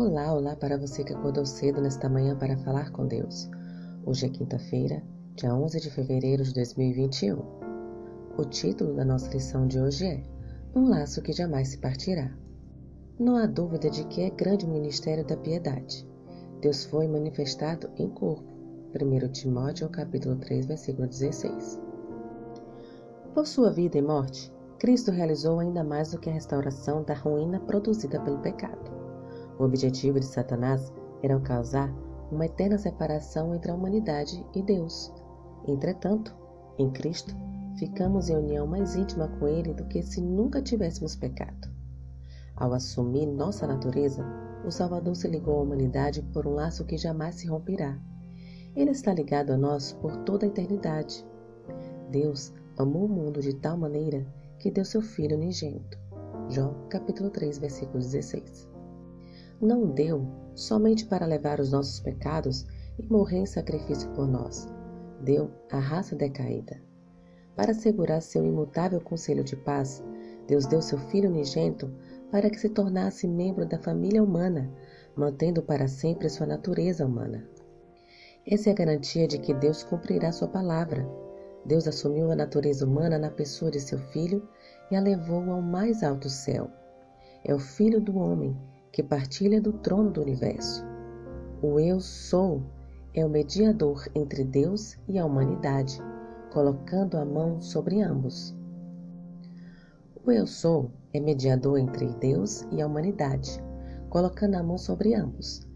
Olá, 0.00 0.32
olá 0.32 0.56
para 0.56 0.78
você 0.78 1.04
que 1.04 1.12
acordou 1.12 1.44
cedo 1.44 1.78
nesta 1.78 2.08
manhã 2.08 2.34
para 2.34 2.56
falar 2.56 2.90
com 2.90 3.06
Deus. 3.06 3.50
Hoje 4.06 4.24
é 4.24 4.28
quinta-feira, 4.30 5.02
dia 5.36 5.54
11 5.54 5.78
de 5.78 5.90
fevereiro 5.90 6.42
de 6.42 6.54
2021. 6.54 7.38
O 8.38 8.44
título 8.46 8.94
da 8.94 9.04
nossa 9.04 9.30
lição 9.30 9.66
de 9.66 9.78
hoje 9.78 10.06
é 10.06 10.22
Um 10.74 10.88
laço 10.88 11.20
que 11.20 11.34
jamais 11.34 11.68
se 11.68 11.78
partirá. 11.78 12.32
Não 13.18 13.36
há 13.36 13.44
dúvida 13.44 13.90
de 13.90 14.04
que 14.04 14.22
é 14.22 14.30
grande 14.30 14.64
o 14.64 14.70
ministério 14.70 15.22
da 15.22 15.36
piedade. 15.36 16.08
Deus 16.62 16.86
foi 16.86 17.06
manifestado 17.06 17.90
em 17.98 18.08
corpo. 18.08 18.50
1 18.98 19.32
Timóteo 19.32 19.90
capítulo 19.90 20.36
3, 20.36 20.64
versículo 20.64 21.08
16. 21.08 21.78
Por 23.34 23.46
sua 23.46 23.70
vida 23.70 23.98
e 23.98 24.02
morte, 24.02 24.50
Cristo 24.78 25.10
realizou 25.10 25.60
ainda 25.60 25.84
mais 25.84 26.12
do 26.12 26.18
que 26.18 26.30
a 26.30 26.32
restauração 26.32 27.02
da 27.02 27.12
ruína 27.12 27.60
produzida 27.60 28.18
pelo 28.18 28.38
pecado. 28.38 28.99
O 29.60 29.64
objetivo 29.64 30.18
de 30.18 30.24
Satanás 30.24 30.90
era 31.22 31.38
causar 31.38 31.94
uma 32.32 32.46
eterna 32.46 32.78
separação 32.78 33.54
entre 33.54 33.70
a 33.70 33.74
humanidade 33.74 34.42
e 34.54 34.62
Deus. 34.62 35.12
Entretanto, 35.68 36.34
em 36.78 36.90
Cristo, 36.90 37.36
ficamos 37.76 38.30
em 38.30 38.36
união 38.36 38.66
mais 38.66 38.96
íntima 38.96 39.28
com 39.28 39.46
Ele 39.46 39.74
do 39.74 39.84
que 39.84 40.02
se 40.02 40.22
nunca 40.22 40.62
tivéssemos 40.62 41.14
pecado. 41.14 41.68
Ao 42.56 42.72
assumir 42.72 43.26
nossa 43.26 43.66
natureza, 43.66 44.24
o 44.64 44.70
Salvador 44.70 45.14
se 45.14 45.28
ligou 45.28 45.58
à 45.58 45.62
humanidade 45.62 46.22
por 46.32 46.46
um 46.46 46.54
laço 46.54 46.86
que 46.86 46.96
jamais 46.96 47.34
se 47.34 47.46
romperá. 47.46 47.98
Ele 48.74 48.92
está 48.92 49.12
ligado 49.12 49.50
a 49.50 49.58
nós 49.58 49.92
por 49.92 50.16
toda 50.24 50.46
a 50.46 50.48
eternidade. 50.48 51.22
Deus 52.10 52.50
amou 52.78 53.04
o 53.04 53.08
mundo 53.08 53.42
de 53.42 53.54
tal 53.56 53.76
maneira 53.76 54.26
que 54.58 54.70
deu 54.70 54.86
seu 54.86 55.02
Filho 55.02 55.36
unigênito. 55.36 55.98
João 56.48 56.74
capítulo 56.88 57.28
3, 57.28 57.58
versículo 57.58 57.98
16. 57.98 58.70
Não 59.60 59.86
deu 59.86 60.26
somente 60.54 61.04
para 61.06 61.26
levar 61.26 61.60
os 61.60 61.72
nossos 61.72 62.00
pecados 62.00 62.66
e 62.98 63.02
morrer 63.02 63.38
em 63.38 63.46
sacrifício 63.46 64.08
por 64.10 64.26
nós. 64.26 64.68
Deu 65.20 65.50
a 65.70 65.78
raça 65.78 66.16
decaída. 66.16 66.80
Para 67.54 67.72
assegurar 67.72 68.22
seu 68.22 68.44
imutável 68.44 69.00
conselho 69.00 69.44
de 69.44 69.56
paz, 69.56 70.02
Deus 70.46 70.66
deu 70.66 70.80
seu 70.80 70.98
Filho 70.98 71.28
unigênito 71.28 71.92
para 72.30 72.48
que 72.48 72.58
se 72.58 72.68
tornasse 72.68 73.28
membro 73.28 73.66
da 73.66 73.78
família 73.78 74.22
humana, 74.22 74.70
mantendo 75.14 75.62
para 75.62 75.88
sempre 75.88 76.28
sua 76.28 76.46
natureza 76.46 77.04
humana. 77.04 77.46
Essa 78.46 78.70
é 78.70 78.72
a 78.72 78.76
garantia 78.76 79.28
de 79.28 79.38
que 79.38 79.52
Deus 79.52 79.82
cumprirá 79.82 80.32
sua 80.32 80.48
palavra 80.48 81.06
Deus 81.64 81.86
assumiu 81.86 82.30
a 82.30 82.36
natureza 82.36 82.86
humana 82.86 83.18
na 83.18 83.30
pessoa 83.30 83.70
de 83.70 83.80
seu 83.80 83.98
Filho 83.98 84.48
e 84.90 84.96
a 84.96 85.00
levou 85.00 85.50
ao 85.50 85.60
mais 85.60 86.02
alto 86.02 86.28
céu. 86.28 86.70
É 87.44 87.54
o 87.54 87.58
Filho 87.58 88.00
do 88.00 88.16
homem 88.16 88.56
que 88.92 89.02
partilha 89.02 89.60
do 89.60 89.72
trono 89.72 90.10
do 90.10 90.20
universo. 90.20 90.84
O 91.62 91.78
Eu 91.78 92.00
Sou 92.00 92.62
é 93.14 93.24
o 93.24 93.28
mediador 93.28 94.08
entre 94.14 94.44
Deus 94.44 94.98
e 95.08 95.18
a 95.18 95.24
humanidade, 95.24 96.00
colocando 96.52 97.16
a 97.16 97.24
mão 97.24 97.60
sobre 97.60 98.02
ambos. 98.02 98.56
O 100.24 100.30
Eu 100.30 100.46
Sou 100.46 100.90
é 101.12 101.20
mediador 101.20 101.78
entre 101.78 102.06
Deus 102.14 102.66
e 102.72 102.82
a 102.82 102.86
humanidade, 102.86 103.62
colocando 104.08 104.56
a 104.56 104.62
mão 104.62 104.76
sobre 104.76 105.14
ambos. 105.14 105.66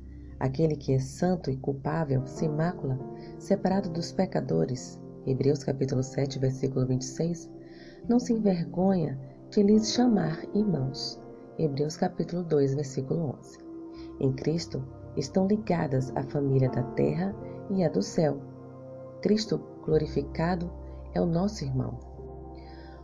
Aquele 0.41 0.77
que 0.77 0.93
é 0.93 0.99
santo 0.99 1.51
e 1.51 1.57
culpável, 1.57 2.27
sem 2.27 2.49
mácula, 2.49 2.99
separado 3.39 3.89
dos 3.91 4.11
pecadores, 4.11 5.01
Hebreus 5.27 5.63
capítulo 5.63 6.03
7, 6.03 6.39
versículo 6.39 6.85
26, 6.87 7.49
não 8.09 8.19
se 8.19 8.33
envergonha 8.33 9.19
de 9.51 9.63
lhes 9.63 9.93
chamar 9.93 10.45
irmãos. 10.53 11.24
Hebreus 11.57 11.97
capítulo 11.97 12.43
2, 12.43 12.75
versículo 12.75 13.37
11. 13.39 13.59
Em 14.19 14.33
Cristo 14.33 14.83
estão 15.17 15.47
ligadas 15.47 16.11
a 16.17 16.25
família 16.25 16.69
da 16.69 16.83
terra 16.95 17.33
e 17.71 17.85
a 17.85 17.89
do 17.89 18.03
céu. 18.03 18.41
Cristo 19.23 19.61
glorificado 19.85 20.69
é 21.13 21.21
o 21.21 21.27
nosso 21.27 21.65
irmão. 21.65 22.01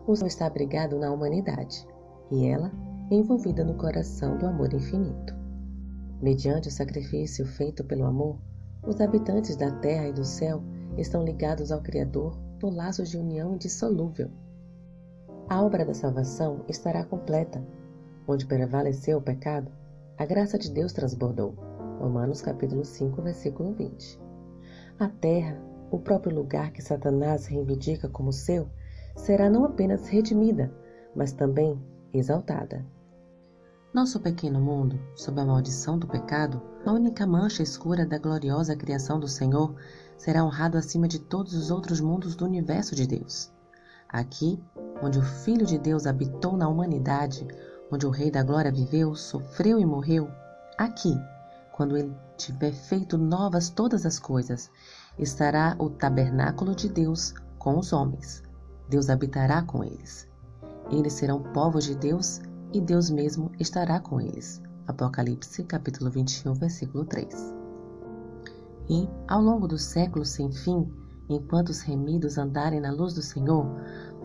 O 0.04 0.16
céu 0.16 0.26
está 0.26 0.46
abrigado 0.46 0.98
na 0.98 1.12
humanidade 1.12 1.86
e 2.32 2.44
ela 2.46 2.72
envolvida 3.08 3.64
no 3.64 3.74
coração 3.74 4.36
do 4.36 4.46
amor 4.46 4.74
infinito. 4.74 5.32
Mediante 6.20 6.68
o 6.68 6.72
sacrifício 6.72 7.46
feito 7.46 7.84
pelo 7.84 8.04
amor, 8.04 8.36
os 8.84 9.00
habitantes 9.00 9.54
da 9.54 9.70
terra 9.70 10.08
e 10.08 10.12
do 10.12 10.24
céu 10.24 10.60
estão 10.98 11.24
ligados 11.24 11.70
ao 11.70 11.80
Criador 11.80 12.36
por 12.58 12.74
laços 12.74 13.10
de 13.10 13.16
união 13.16 13.54
indissolúvel. 13.54 14.28
A 15.48 15.62
obra 15.62 15.84
da 15.84 15.94
salvação 15.94 16.64
estará 16.68 17.04
completa. 17.04 17.64
Onde 18.32 18.46
prevaleceu 18.46 19.18
o 19.18 19.20
pecado, 19.20 19.72
a 20.16 20.24
graça 20.24 20.56
de 20.56 20.70
Deus 20.70 20.92
transbordou. 20.92 21.52
Romanos 21.98 22.40
capítulo 22.40 22.84
5, 22.84 23.20
versículo 23.22 23.74
20. 23.74 24.20
A 25.00 25.08
terra, 25.08 25.60
o 25.90 25.98
próprio 25.98 26.36
lugar 26.36 26.70
que 26.70 26.80
Satanás 26.80 27.46
reivindica 27.46 28.08
como 28.08 28.32
seu, 28.32 28.68
será 29.16 29.50
não 29.50 29.64
apenas 29.64 30.06
redimida, 30.06 30.72
mas 31.12 31.32
também 31.32 31.76
exaltada. 32.14 32.86
Nosso 33.92 34.20
pequeno 34.20 34.60
mundo, 34.60 35.00
sob 35.16 35.40
a 35.40 35.44
maldição 35.44 35.98
do 35.98 36.06
pecado, 36.06 36.62
a 36.86 36.92
única 36.92 37.26
mancha 37.26 37.64
escura 37.64 38.06
da 38.06 38.16
gloriosa 38.16 38.76
criação 38.76 39.18
do 39.18 39.26
Senhor, 39.26 39.74
será 40.16 40.44
honrado 40.44 40.78
acima 40.78 41.08
de 41.08 41.18
todos 41.18 41.52
os 41.54 41.68
outros 41.68 42.00
mundos 42.00 42.36
do 42.36 42.44
universo 42.44 42.94
de 42.94 43.08
Deus. 43.08 43.52
Aqui, 44.08 44.62
onde 45.02 45.18
o 45.18 45.22
Filho 45.22 45.66
de 45.66 45.78
Deus 45.78 46.06
habitou 46.06 46.56
na 46.56 46.68
humanidade, 46.68 47.44
onde 47.90 48.06
o 48.06 48.10
Rei 48.10 48.30
da 48.30 48.42
Glória 48.42 48.72
viveu, 48.72 49.14
sofreu 49.14 49.78
e 49.78 49.84
morreu, 49.84 50.28
aqui, 50.78 51.14
quando 51.72 51.96
ele 51.96 52.14
tiver 52.36 52.72
feito 52.72 53.18
novas 53.18 53.70
todas 53.70 54.06
as 54.06 54.18
coisas, 54.18 54.70
estará 55.18 55.74
o 55.78 55.90
tabernáculo 55.90 56.74
de 56.74 56.88
Deus 56.88 57.34
com 57.58 57.78
os 57.78 57.92
homens. 57.92 58.42
Deus 58.88 59.08
habitará 59.08 59.62
com 59.62 59.84
eles. 59.84 60.28
Eles 60.90 61.12
serão 61.12 61.42
povos 61.42 61.84
de 61.84 61.94
Deus 61.94 62.40
e 62.72 62.80
Deus 62.80 63.10
mesmo 63.10 63.50
estará 63.58 64.00
com 64.00 64.20
eles. 64.20 64.60
Apocalipse 64.86 65.64
capítulo 65.64 66.10
21, 66.10 66.54
versículo 66.54 67.04
3 67.04 67.60
e, 68.90 69.08
ao 69.28 69.40
longo 69.40 69.68
dos 69.68 69.82
séculos 69.82 70.30
sem 70.30 70.50
fim, 70.50 70.92
enquanto 71.28 71.68
os 71.68 71.80
remidos 71.80 72.36
andarem 72.36 72.80
na 72.80 72.90
luz 72.90 73.14
do 73.14 73.22
Senhor, 73.22 73.64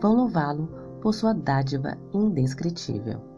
vão 0.00 0.16
louvá-lo 0.16 0.68
por 1.00 1.14
sua 1.14 1.32
dádiva 1.32 1.96
indescritível. 2.12 3.35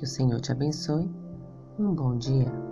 Que 0.00 0.06
o 0.06 0.08
Senhor 0.08 0.40
te 0.40 0.50
abençoe. 0.50 1.10
Um 1.78 1.94
bom 1.94 2.16
dia. 2.16 2.69